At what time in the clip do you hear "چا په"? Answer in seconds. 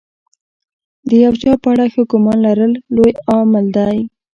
1.41-1.67